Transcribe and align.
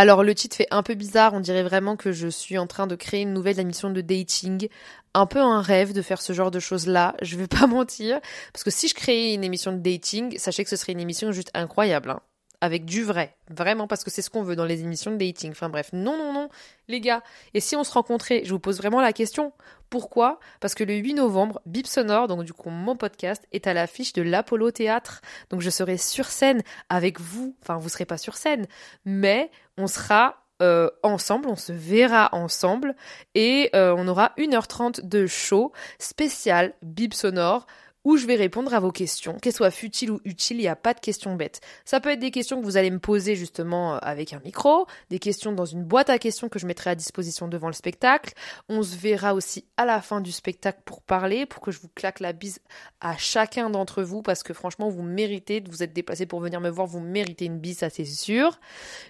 Alors 0.00 0.22
le 0.22 0.32
titre 0.32 0.54
fait 0.54 0.68
un 0.70 0.84
peu 0.84 0.94
bizarre, 0.94 1.34
on 1.34 1.40
dirait 1.40 1.64
vraiment 1.64 1.96
que 1.96 2.12
je 2.12 2.28
suis 2.28 2.56
en 2.56 2.68
train 2.68 2.86
de 2.86 2.94
créer 2.94 3.22
une 3.22 3.32
nouvelle 3.32 3.58
émission 3.58 3.90
de 3.90 4.00
dating. 4.00 4.68
Un 5.12 5.26
peu 5.26 5.40
un 5.40 5.60
rêve 5.60 5.92
de 5.92 6.02
faire 6.02 6.22
ce 6.22 6.32
genre 6.32 6.52
de 6.52 6.60
choses-là, 6.60 7.16
je 7.20 7.36
vais 7.36 7.48
pas 7.48 7.66
mentir. 7.66 8.20
Parce 8.52 8.62
que 8.62 8.70
si 8.70 8.86
je 8.86 8.94
créais 8.94 9.34
une 9.34 9.42
émission 9.42 9.72
de 9.72 9.78
dating, 9.78 10.38
sachez 10.38 10.62
que 10.62 10.70
ce 10.70 10.76
serait 10.76 10.92
une 10.92 11.00
émission 11.00 11.32
juste 11.32 11.50
incroyable. 11.52 12.10
Hein 12.10 12.20
avec 12.60 12.84
du 12.84 13.04
vrai. 13.04 13.36
Vraiment, 13.50 13.86
parce 13.86 14.04
que 14.04 14.10
c'est 14.10 14.22
ce 14.22 14.30
qu'on 14.30 14.42
veut 14.42 14.56
dans 14.56 14.64
les 14.64 14.80
émissions 14.80 15.10
de 15.10 15.16
dating. 15.16 15.52
Enfin 15.52 15.68
bref, 15.68 15.90
non, 15.92 16.16
non, 16.16 16.32
non, 16.32 16.48
les 16.88 17.00
gars. 17.00 17.22
Et 17.54 17.60
si 17.60 17.76
on 17.76 17.84
se 17.84 17.92
rencontrait, 17.92 18.42
je 18.44 18.50
vous 18.50 18.58
pose 18.58 18.78
vraiment 18.78 19.00
la 19.00 19.12
question. 19.12 19.52
Pourquoi? 19.90 20.38
Parce 20.60 20.74
que 20.74 20.84
le 20.84 20.94
8 20.94 21.14
novembre, 21.14 21.60
Bip 21.66 21.86
Sonore, 21.86 22.28
donc 22.28 22.44
du 22.44 22.52
coup 22.52 22.70
mon 22.70 22.96
podcast, 22.96 23.46
est 23.52 23.66
à 23.66 23.74
l'affiche 23.74 24.12
de 24.12 24.22
l'Apollo 24.22 24.70
Théâtre. 24.70 25.20
Donc 25.50 25.60
je 25.60 25.70
serai 25.70 25.96
sur 25.96 26.26
scène 26.26 26.62
avec 26.88 27.20
vous. 27.20 27.56
Enfin, 27.62 27.78
vous 27.78 27.88
serez 27.88 28.04
pas 28.04 28.18
sur 28.18 28.36
scène, 28.36 28.66
mais 29.04 29.50
on 29.76 29.86
sera 29.86 30.44
euh, 30.60 30.90
ensemble, 31.04 31.48
on 31.48 31.56
se 31.56 31.72
verra 31.72 32.30
ensemble 32.32 32.96
et 33.36 33.70
euh, 33.76 33.94
on 33.96 34.08
aura 34.08 34.32
1h30 34.38 35.08
de 35.08 35.26
show 35.28 35.72
spécial 36.00 36.74
Bip 36.82 37.14
Sonore 37.14 37.66
où 38.08 38.16
je 38.16 38.24
vais 38.24 38.36
répondre 38.36 38.72
à 38.72 38.80
vos 38.80 38.90
questions, 38.90 39.34
qu'elles 39.34 39.52
soient 39.52 39.70
futiles 39.70 40.10
ou 40.10 40.18
utiles, 40.24 40.56
il 40.56 40.62
n'y 40.62 40.68
a 40.68 40.76
pas 40.76 40.94
de 40.94 40.98
questions 40.98 41.34
bêtes. 41.34 41.60
Ça 41.84 42.00
peut 42.00 42.08
être 42.08 42.20
des 42.20 42.30
questions 42.30 42.58
que 42.58 42.64
vous 42.64 42.78
allez 42.78 42.90
me 42.90 42.98
poser 42.98 43.36
justement 43.36 43.96
euh, 43.96 43.98
avec 44.00 44.32
un 44.32 44.40
micro, 44.40 44.86
des 45.10 45.18
questions 45.18 45.52
dans 45.52 45.66
une 45.66 45.84
boîte 45.84 46.08
à 46.08 46.18
questions 46.18 46.48
que 46.48 46.58
je 46.58 46.66
mettrai 46.66 46.88
à 46.88 46.94
disposition 46.94 47.48
devant 47.48 47.66
le 47.66 47.74
spectacle. 47.74 48.32
On 48.70 48.82
se 48.82 48.96
verra 48.96 49.34
aussi 49.34 49.66
à 49.76 49.84
la 49.84 50.00
fin 50.00 50.22
du 50.22 50.32
spectacle 50.32 50.80
pour 50.86 51.02
parler, 51.02 51.44
pour 51.44 51.60
que 51.60 51.70
je 51.70 51.80
vous 51.80 51.90
claque 51.94 52.20
la 52.20 52.32
bise 52.32 52.60
à 53.02 53.18
chacun 53.18 53.68
d'entre 53.68 54.02
vous, 54.02 54.22
parce 54.22 54.42
que 54.42 54.54
franchement, 54.54 54.88
vous 54.88 55.02
méritez 55.02 55.62
vous 55.68 55.82
être 55.82 55.92
déplacé 55.92 56.24
pour 56.24 56.40
venir 56.40 56.62
me 56.62 56.70
voir, 56.70 56.86
vous 56.86 57.00
méritez 57.00 57.44
une 57.44 57.58
bise, 57.58 57.80
ça 57.80 57.90
c'est 57.90 58.06
sûr. 58.06 58.58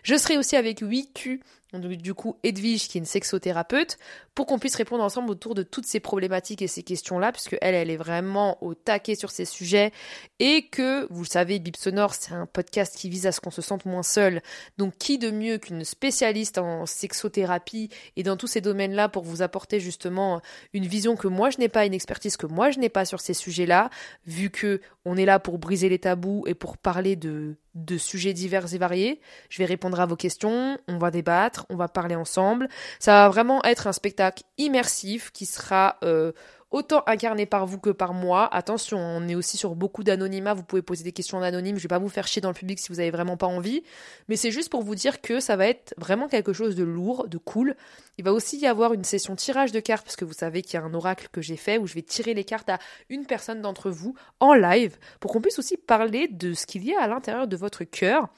Je 0.03 0.17
serai 0.17 0.39
aussi 0.39 0.57
avec 0.57 0.83
8Q 0.83 1.39
du 1.73 2.15
coup 2.15 2.37
Edwige 2.43 2.89
qui 2.89 2.99
est 2.99 3.01
une 3.01 3.05
sexothérapeute, 3.05 3.99
pour 4.35 4.47
qu'on 4.47 4.59
puisse 4.59 4.77
répondre 4.77 5.05
ensemble 5.05 5.31
autour 5.31 5.55
de 5.55 5.63
toutes 5.63 5.87
ces 5.87 6.01
problématiques 6.01 6.63
et 6.63 6.69
ces 6.69 6.83
questions-là, 6.83 7.33
puisque 7.33 7.57
elle, 7.61 7.75
elle 7.75 7.91
est 7.91 7.97
vraiment 7.97 8.63
au 8.63 8.75
sur 9.15 9.31
ces 9.31 9.45
sujets, 9.45 9.93
et 10.39 10.69
que, 10.69 11.07
vous 11.11 11.23
le 11.23 11.29
savez, 11.29 11.59
Bip 11.59 11.77
Sonore, 11.77 12.15
c'est 12.15 12.33
un 12.33 12.47
podcast 12.47 12.97
qui 12.97 13.09
vise 13.09 13.27
à 13.27 13.33
ce 13.33 13.41
qu'on 13.41 13.51
se 13.51 13.63
sente 13.63 13.85
moins 13.85 14.03
seul, 14.03 14.43
donc 14.79 14.97
qui 14.99 15.19
de 15.19 15.31
mieux 15.31 15.59
qu'une 15.59 15.85
spécialiste 15.85 16.59
en 16.59 16.87
sexothérapie 16.87 17.91
et 18.17 18.23
dans 18.23 18.37
tous 18.37 18.47
ces 18.47 18.61
domaines-là 18.61 19.09
pour 19.09 19.25
vous 19.25 19.43
apporter 19.43 19.81
justement 19.81 20.41
une 20.73 20.87
vision 20.87 21.17
que 21.17 21.29
moi 21.29 21.51
je 21.51 21.59
n'ai 21.59 21.69
pas, 21.69 21.85
une 21.85 21.95
expertise 21.95 22.37
que 22.37 22.47
moi 22.47 22.71
je 22.71 22.79
n'ai 22.79 22.89
pas 22.89 23.05
sur 23.05 23.21
ces 23.21 23.35
sujets-là, 23.35 23.91
vu 24.27 24.51
que 24.51 24.81
on 25.05 25.17
est 25.17 25.25
là 25.25 25.39
pour 25.39 25.59
briser 25.59 25.89
les 25.89 25.99
tabous 25.99 26.45
et 26.47 26.55
pour 26.55 26.77
parler 26.77 27.17
de 27.17 27.57
de 27.85 27.97
sujets 27.97 28.33
divers 28.33 28.75
et 28.75 28.79
variés. 28.79 29.21
Je 29.49 29.59
vais 29.59 29.65
répondre 29.65 30.01
à 30.01 30.07
vos 30.07 30.17
questions, 30.17 30.79
on 30.89 30.99
va 30.99 31.11
débattre, 31.11 31.67
on 31.71 31.77
va 31.77 31.89
parler 31.89 32.15
ensemble. 32.15 32.69
Ça 32.99 33.13
va 33.13 33.29
vraiment 33.29 33.63
être 33.65 33.87
un 33.87 33.93
spectacle 33.93 34.43
immersif 34.59 35.31
qui 35.33 35.47
sera 35.47 35.97
euh, 36.03 36.33
autant 36.71 37.03
incarné 37.07 37.47
par 37.47 37.67
vous 37.67 37.79
que 37.79 37.91
par 37.91 38.13
moi. 38.13 38.49
Attention, 38.55 38.99
on 38.99 39.27
est 39.29 39.35
aussi 39.35 39.57
sur 39.57 39.75
beaucoup 39.75 40.05
d'anonymat, 40.05 40.55
vous 40.55 40.63
pouvez 40.63 40.83
poser 40.83 41.05
des 41.05 41.13
questions 41.13 41.41
anonymes, 41.41 41.77
je 41.77 41.83
vais 41.83 41.89
pas 41.89 41.99
vous 41.99 42.09
faire 42.09 42.27
chier 42.27 42.43
dans 42.43 42.49
le 42.49 42.55
public 42.55 42.79
si 42.79 42.91
vous 42.91 43.01
avez 43.01 43.11
vraiment 43.11 43.37
pas 43.37 43.47
envie, 43.47 43.83
mais 44.29 44.37
c'est 44.37 44.51
juste 44.51 44.71
pour 44.71 44.83
vous 44.83 44.95
dire 44.95 45.21
que 45.21 45.41
ça 45.41 45.57
va 45.57 45.67
être 45.67 45.95
vraiment 45.97 46.29
quelque 46.29 46.53
chose 46.53 46.75
de 46.77 46.85
lourd, 46.85 47.29
de 47.29 47.39
cool. 47.39 47.77
Il 48.19 48.25
va 48.25 48.33
aussi 48.33 48.59
y 48.59 48.67
avoir 48.67 48.93
une 48.93 49.05
session 49.05 49.37
tirage 49.37 49.73
de 49.73 49.81
cartes 49.81 50.05
parce 50.05 50.17
que 50.17 50.25
vous 50.25 50.33
savez 50.33 50.63
qu'il 50.63 50.75
y 50.75 50.83
a 50.83 50.85
un 50.85 50.95
oracle 50.95 51.29
que 51.33 51.41
j'ai 51.41 51.57
fait 51.57 51.79
où 51.79 51.87
je 51.87 51.95
vais 51.95 52.03
tirer 52.03 52.35
les 52.35 52.45
cartes 52.45 52.69
à 52.69 52.79
une 53.09 53.27
personne 53.27 53.63
d'entre 53.63 53.91
vous 53.91 54.15
en 54.41 54.55
live 54.55 54.97
pour 55.21 55.33
qu'on 55.33 55.41
puisse 55.41 55.59
aussi 55.59 55.77
parler 55.77 56.29
de 56.29 56.53
ce 56.53 56.67
qu'il 56.67 56.85
y 56.85 56.95
a 56.95 57.03
à 57.03 57.09
l'intérieur 57.09 57.47
de 57.47 57.57
votre 57.57 57.85
cœur 57.85 58.29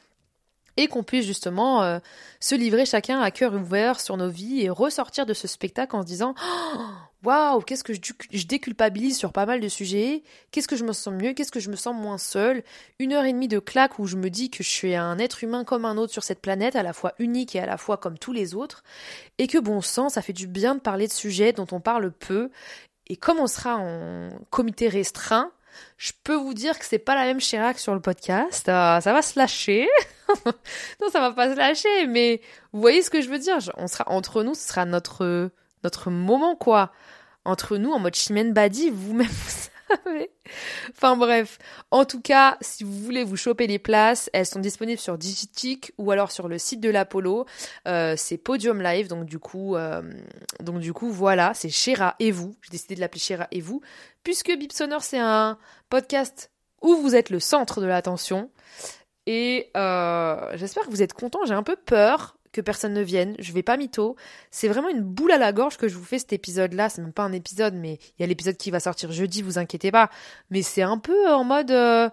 et 0.76 0.86
qu'on 0.86 1.02
puisse 1.02 1.26
justement 1.26 1.82
euh, 1.82 1.98
se 2.38 2.54
livrer 2.54 2.86
chacun 2.86 3.20
à 3.20 3.30
cœur 3.30 3.54
ouvert 3.54 4.00
sur 4.00 4.16
nos 4.16 4.30
vies 4.30 4.62
et 4.62 4.70
ressortir 4.70 5.26
de 5.26 5.34
ce 5.34 5.48
spectacle 5.48 5.96
en 5.96 6.02
se 6.02 6.06
disant 6.06 6.34
oh, 6.76 6.80
waouh, 7.22 7.60
qu'est-ce 7.60 7.84
que 7.84 7.92
je, 7.92 8.46
déculpabilise 8.46 9.18
sur 9.18 9.32
pas 9.32 9.46
mal 9.46 9.60
de 9.60 9.68
sujets, 9.68 10.22
qu'est-ce 10.50 10.68
que 10.68 10.76
je 10.76 10.84
me 10.84 10.92
sens 10.92 11.12
mieux, 11.14 11.32
qu'est-ce 11.32 11.52
que 11.52 11.60
je 11.60 11.70
me 11.70 11.76
sens 11.76 11.94
moins 11.94 12.18
seul, 12.18 12.62
une 12.98 13.12
heure 13.12 13.24
et 13.24 13.32
demie 13.32 13.48
de 13.48 13.58
claque 13.58 13.98
où 13.98 14.06
je 14.06 14.16
me 14.16 14.30
dis 14.30 14.50
que 14.50 14.62
je 14.62 14.68
suis 14.68 14.94
un 14.94 15.18
être 15.18 15.44
humain 15.44 15.64
comme 15.64 15.84
un 15.84 15.96
autre 15.96 16.12
sur 16.12 16.24
cette 16.24 16.40
planète, 16.40 16.76
à 16.76 16.82
la 16.82 16.92
fois 16.92 17.12
unique 17.18 17.54
et 17.56 17.60
à 17.60 17.66
la 17.66 17.76
fois 17.76 17.96
comme 17.96 18.18
tous 18.18 18.32
les 18.32 18.54
autres, 18.54 18.82
et 19.38 19.46
que 19.46 19.58
bon 19.58 19.80
sang, 19.80 20.08
ça 20.08 20.22
fait 20.22 20.32
du 20.32 20.46
bien 20.46 20.74
de 20.74 20.80
parler 20.80 21.06
de 21.06 21.12
sujets 21.12 21.52
dont 21.52 21.66
on 21.72 21.80
parle 21.80 22.10
peu, 22.10 22.50
et 23.06 23.16
comme 23.16 23.38
on 23.38 23.46
sera 23.46 23.76
en 23.76 24.30
comité 24.50 24.88
restreint, 24.88 25.52
je 25.98 26.12
peux 26.24 26.34
vous 26.34 26.54
dire 26.54 26.78
que 26.78 26.84
c'est 26.84 26.98
pas 26.98 27.14
la 27.14 27.24
même 27.24 27.38
Chirac 27.38 27.78
sur 27.78 27.94
le 27.94 28.00
podcast. 28.00 28.68
Euh, 28.68 29.00
ça 29.00 29.12
va 29.12 29.22
se 29.22 29.38
lâcher. 29.38 29.88
non, 30.46 31.10
ça 31.10 31.20
va 31.20 31.32
pas 31.32 31.50
se 31.52 31.56
lâcher, 31.56 32.06
mais 32.06 32.40
vous 32.72 32.80
voyez 32.80 33.02
ce 33.02 33.10
que 33.10 33.20
je 33.20 33.28
veux 33.28 33.38
dire. 33.38 33.58
On 33.76 33.86
sera 33.86 34.04
entre 34.08 34.42
nous, 34.42 34.54
ce 34.54 34.66
sera 34.66 34.84
notre 34.84 35.50
notre 35.84 36.10
moment 36.10 36.56
quoi. 36.56 36.92
Entre 37.44 37.78
nous, 37.78 37.90
en 37.90 37.98
mode 37.98 38.14
Chimène 38.14 38.52
Badi, 38.52 38.90
vous-même 38.90 39.26
vous 39.30 39.68
savez. 40.04 40.30
Enfin 40.90 41.16
bref, 41.16 41.58
en 41.90 42.04
tout 42.04 42.20
cas, 42.20 42.58
si 42.60 42.84
vous 42.84 42.92
voulez 42.92 43.24
vous 43.24 43.36
choper 43.36 43.66
les 43.66 43.78
places, 43.78 44.28
elles 44.32 44.46
sont 44.46 44.60
disponibles 44.60 45.00
sur 45.00 45.16
Digitic 45.16 45.92
ou 45.98 46.10
alors 46.10 46.30
sur 46.30 46.48
le 46.48 46.58
site 46.58 46.80
de 46.80 46.90
l'Apollo. 46.90 47.46
Euh, 47.88 48.14
c'est 48.16 48.36
Podium 48.36 48.82
Live, 48.82 49.08
donc 49.08 49.24
du 49.24 49.38
coup, 49.38 49.76
euh, 49.76 50.02
donc 50.60 50.80
du 50.80 50.92
coup 50.92 51.10
voilà, 51.10 51.54
c'est 51.54 51.70
Chéra 51.70 52.14
et 52.18 52.30
vous. 52.30 52.54
J'ai 52.62 52.70
décidé 52.70 52.94
de 52.94 53.00
l'appeler 53.00 53.20
Chéra 53.20 53.48
et 53.50 53.60
vous, 53.60 53.80
puisque 54.22 54.54
Bip 54.56 54.72
Sonore 54.72 55.02
c'est 55.02 55.18
un 55.18 55.58
podcast 55.88 56.50
où 56.82 56.96
vous 56.96 57.14
êtes 57.14 57.30
le 57.30 57.40
centre 57.40 57.80
de 57.80 57.86
l'attention. 57.86 58.50
Et 59.26 59.70
euh, 59.76 60.56
j'espère 60.56 60.84
que 60.84 60.90
vous 60.90 61.02
êtes 61.02 61.12
contents. 61.12 61.44
J'ai 61.44 61.54
un 61.54 61.62
peu 61.62 61.76
peur 61.76 62.36
que 62.52 62.60
personne 62.60 62.94
ne 62.94 63.02
vienne. 63.02 63.36
Je 63.38 63.52
vais 63.52 63.62
pas 63.62 63.76
mytho. 63.76 64.16
C'est 64.50 64.68
vraiment 64.68 64.88
une 64.88 65.02
boule 65.02 65.32
à 65.32 65.38
la 65.38 65.52
gorge 65.52 65.76
que 65.76 65.88
je 65.88 65.96
vous 65.96 66.04
fais 66.04 66.18
cet 66.18 66.32
épisode-là. 66.32 66.88
C'est 66.88 67.02
même 67.02 67.12
pas 67.12 67.22
un 67.22 67.32
épisode, 67.32 67.74
mais 67.74 67.98
il 68.18 68.20
y 68.20 68.24
a 68.24 68.26
l'épisode 68.26 68.56
qui 68.56 68.70
va 68.70 68.80
sortir 68.80 69.12
jeudi, 69.12 69.42
vous 69.42 69.58
inquiétez 69.58 69.90
pas. 69.90 70.10
Mais 70.50 70.62
c'est 70.62 70.82
un 70.82 70.98
peu 70.98 71.28
en 71.30 71.44
mode. 71.44 71.70
Euh, 71.70 72.08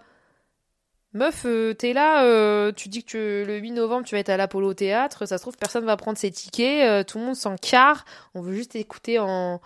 meuf, 1.13 1.43
euh, 1.45 1.73
t'es 1.73 1.93
là, 1.93 2.23
euh, 2.25 2.71
tu 2.71 2.89
dis 2.89 3.03
que 3.03 3.43
le 3.47 3.57
8 3.57 3.71
novembre 3.71 4.05
tu 4.05 4.13
vas 4.13 4.19
être 4.19 4.29
à 4.29 4.37
l'Apollo 4.37 4.73
Théâtre, 4.73 5.25
ça 5.25 5.37
se 5.37 5.41
trouve 5.41 5.57
personne 5.57 5.85
va 5.85 5.97
prendre 5.97 6.17
ses 6.17 6.29
tickets, 6.29 7.07
tout 7.07 7.17
le 7.17 7.25
monde 7.25 7.35
s'en 7.35 7.55
carre, 7.55 8.05
on 8.35 8.41
veut 8.41 8.53
juste 8.53 8.75
écouter 8.75 9.17
en 9.17 9.59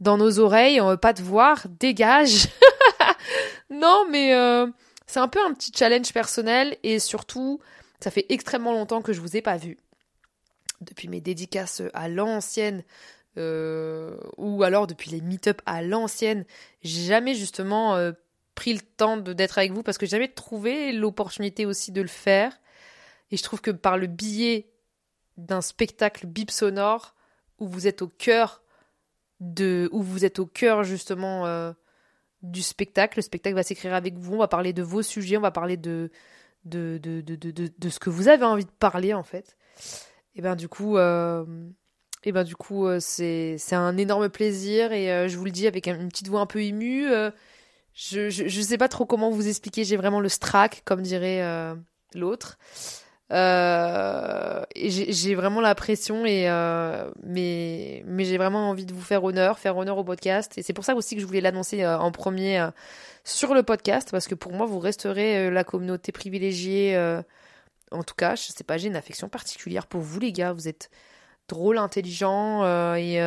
dans 0.00 0.16
nos 0.16 0.38
oreilles, 0.38 0.80
on 0.80 0.88
veut 0.88 0.96
pas 0.96 1.12
te 1.12 1.20
voir, 1.20 1.66
dégage. 1.68 2.48
non 3.70 4.06
mais 4.08 4.30
c'est 5.06 5.20
un 5.20 5.28
peu 5.28 5.40
un 5.44 5.52
petit 5.52 5.72
challenge 5.76 6.10
personnel 6.14 6.78
et 6.82 6.98
surtout 6.98 7.60
ça 8.00 8.10
fait 8.10 8.26
extrêmement 8.30 8.72
longtemps 8.72 9.02
que 9.02 9.12
je 9.12 9.20
vous 9.20 9.36
ai 9.36 9.42
pas 9.42 9.56
vu 9.56 9.76
depuis 10.80 11.08
mes 11.08 11.20
dédicaces 11.20 11.82
à 11.92 12.08
l'ancienne, 12.08 12.84
euh, 13.36 14.16
ou 14.36 14.62
alors 14.62 14.86
depuis 14.86 15.10
les 15.10 15.20
meet-up 15.20 15.60
à 15.66 15.82
l'ancienne, 15.82 16.44
j'ai 16.82 17.02
jamais 17.02 17.34
justement 17.34 17.96
euh, 17.96 18.12
pris 18.54 18.72
le 18.72 18.80
temps 18.80 19.16
d'être 19.16 19.58
avec 19.58 19.72
vous 19.72 19.82
parce 19.82 19.98
que 19.98 20.06
j'ai 20.06 20.10
jamais 20.16 20.28
trouvé 20.28 20.92
l'opportunité 20.92 21.66
aussi 21.66 21.90
de 21.90 22.00
le 22.00 22.08
faire. 22.08 22.60
Et 23.30 23.36
je 23.36 23.42
trouve 23.42 23.60
que 23.60 23.72
par 23.72 23.98
le 23.98 24.06
biais 24.06 24.68
d'un 25.36 25.60
spectacle 25.60 26.26
bip 26.26 26.50
sonore 26.50 27.14
où 27.58 27.66
vous 27.66 27.88
êtes 27.88 28.02
au 28.02 28.08
cœur 28.08 28.62
de, 29.40 29.88
où 29.92 30.02
vous 30.02 30.24
êtes 30.24 30.38
au 30.38 30.46
cœur 30.46 30.84
justement 30.84 31.46
euh, 31.46 31.72
du 32.42 32.62
spectacle, 32.62 33.18
le 33.18 33.22
spectacle 33.22 33.56
va 33.56 33.62
s'écrire 33.64 33.94
avec 33.94 34.14
vous, 34.14 34.34
on 34.34 34.38
va 34.38 34.48
parler 34.48 34.72
de 34.72 34.82
vos 34.82 35.02
sujets, 35.02 35.36
on 35.36 35.40
va 35.40 35.50
parler 35.50 35.76
de 35.76 36.10
de, 36.64 36.98
de, 37.02 37.20
de, 37.20 37.34
de, 37.34 37.70
de 37.76 37.88
ce 37.90 37.98
que 37.98 38.08
vous 38.08 38.28
avez 38.28 38.44
envie 38.44 38.64
de 38.64 38.70
parler 38.70 39.12
en 39.12 39.22
fait 39.22 39.56
et 40.36 40.42
ben 40.42 40.56
du 40.56 40.68
coup 40.68 40.96
euh, 40.96 41.44
et 42.24 42.32
ben 42.32 42.44
du 42.44 42.56
coup 42.56 42.86
euh, 42.86 42.98
c'est 43.00 43.58
un 43.72 43.96
énorme 43.96 44.28
plaisir 44.28 44.92
et 44.92 45.12
euh, 45.12 45.28
je 45.28 45.36
vous 45.36 45.44
le 45.44 45.50
dis 45.50 45.66
avec 45.66 45.86
une 45.86 46.08
petite 46.08 46.28
voix 46.28 46.40
un 46.40 46.46
peu 46.46 46.62
émue 46.62 47.06
je, 47.94 48.28
je, 48.28 48.48
je 48.48 48.60
sais 48.60 48.78
pas 48.78 48.88
trop 48.88 49.06
comment 49.06 49.30
vous 49.30 49.46
expliquer 49.46 49.84
j'ai 49.84 49.96
vraiment 49.96 50.20
le 50.20 50.28
strack 50.28 50.82
comme 50.84 51.02
dirait 51.02 51.42
l'autre. 52.14 52.58
Et 53.30 54.90
j'ai 54.90 55.34
vraiment 55.36 55.60
la 55.60 55.74
pression 55.76 56.26
et 56.26 56.48
mais 57.22 58.02
mais 58.06 58.24
j'ai 58.24 58.36
vraiment 58.36 58.68
envie 58.70 58.84
de 58.84 58.92
vous 58.92 59.00
faire 59.00 59.22
honneur 59.22 59.60
faire 59.60 59.76
honneur 59.76 59.96
au 59.98 60.04
podcast. 60.04 60.58
Et 60.58 60.62
c'est 60.62 60.72
pour 60.72 60.84
ça 60.84 60.96
aussi 60.96 61.14
que 61.14 61.20
je 61.20 61.26
voulais 61.26 61.40
l'annoncer 61.40 61.86
en 61.86 62.10
premier 62.10 62.68
sur 63.22 63.54
le 63.54 63.62
podcast 63.62 64.08
parce 64.10 64.26
que 64.26 64.34
pour 64.34 64.52
moi 64.52 64.66
vous 64.66 64.80
resterez 64.80 65.48
la 65.52 65.62
communauté 65.62 66.10
privilégiée 66.10 66.96
en 67.94 68.02
tout 68.02 68.14
cas, 68.14 68.34
je 68.34 68.42
sais 68.42 68.64
pas, 68.64 68.76
j'ai 68.76 68.88
une 68.88 68.96
affection 68.96 69.28
particulière 69.28 69.86
pour 69.86 70.00
vous 70.00 70.20
les 70.20 70.32
gars. 70.32 70.52
Vous 70.52 70.68
êtes 70.68 70.90
drôles, 71.48 71.78
intelligents 71.78 72.64
et 72.96 73.20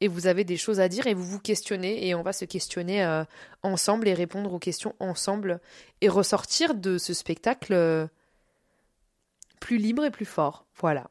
et 0.00 0.08
vous 0.08 0.26
avez 0.26 0.44
des 0.44 0.56
choses 0.56 0.80
à 0.80 0.88
dire 0.88 1.06
et 1.06 1.14
vous 1.14 1.24
vous 1.24 1.40
questionnez 1.40 2.06
et 2.06 2.14
on 2.14 2.22
va 2.22 2.32
se 2.32 2.44
questionner 2.44 3.04
euh, 3.04 3.24
ensemble 3.62 4.08
et 4.08 4.14
répondre 4.14 4.52
aux 4.52 4.58
questions 4.58 4.94
ensemble 4.98 5.60
et 6.00 6.08
ressortir 6.08 6.74
de 6.74 6.98
ce 6.98 7.12
spectacle 7.12 7.74
euh, 7.74 8.06
plus 9.60 9.76
libre 9.76 10.04
et 10.04 10.10
plus 10.10 10.24
fort. 10.24 10.64
Voilà. 10.76 11.10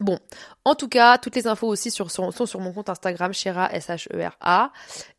Bon, 0.00 0.18
en 0.64 0.74
tout 0.74 0.88
cas, 0.88 1.18
toutes 1.18 1.36
les 1.36 1.46
infos 1.46 1.68
aussi 1.68 1.92
sont 1.92 2.08
sur 2.08 2.60
mon 2.60 2.72
compte 2.72 2.88
Instagram, 2.88 3.32
Shera, 3.32 3.72
S-H-E-R-A. 3.72 4.72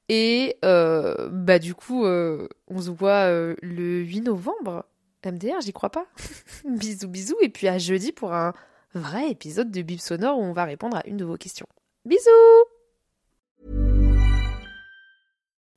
Et 0.10 0.58
euh, 0.66 1.30
bah 1.32 1.60
du 1.60 1.74
coup, 1.74 2.06
on 2.06 2.82
se 2.82 2.90
voit 2.90 3.30
le 3.30 4.00
8 4.02 4.22
novembre. 4.22 4.86
MDR, 5.26 5.62
j'y 5.62 5.74
crois 5.74 5.90
pas. 5.90 6.06
bisous, 6.66 7.08
bisous. 7.08 7.38
Et 7.42 7.50
puis 7.50 7.68
à 7.68 7.78
jeudi 7.78 8.12
pour 8.12 8.34
un 8.34 8.54
vrai 8.94 9.32
épisode 9.32 9.72
de 9.72 9.82
Bib 9.82 10.00
Sonore 10.00 10.40
où 10.40 10.44
on 10.44 10.54
va 10.54 10.66
répondre 10.66 10.98
à 10.98 11.08
une 11.08 11.18
de 11.18 11.26
vos 11.26 11.38
questions. 11.38 11.68
Bisous 12.06 12.66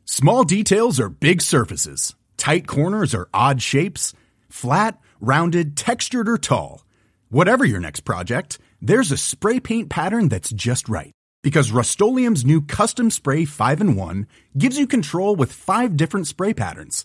Small 0.04 0.44
details 0.44 0.98
are 0.98 1.10
big 1.10 1.40
surfaces. 1.40 2.14
Tight 2.36 2.66
corners 2.66 3.14
are 3.14 3.28
odd 3.32 3.60
shapes. 3.60 4.14
Flat, 4.48 4.98
rounded, 5.20 5.76
textured, 5.76 6.28
or 6.28 6.38
tall. 6.38 6.84
Whatever 7.30 7.64
your 7.64 7.80
next 7.80 8.00
project, 8.00 8.58
there's 8.80 9.12
a 9.12 9.16
spray 9.16 9.60
paint 9.60 9.90
pattern 9.90 10.28
that's 10.28 10.50
just 10.50 10.88
right. 10.88 11.12
Because 11.42 11.70
Rust 11.70 12.00
new 12.00 12.62
Custom 12.62 13.10
Spray 13.10 13.44
5 13.44 13.80
in 13.80 13.96
1 13.96 14.26
gives 14.56 14.78
you 14.78 14.86
control 14.86 15.36
with 15.36 15.52
five 15.52 15.96
different 15.96 16.26
spray 16.26 16.52
patterns. 16.52 17.04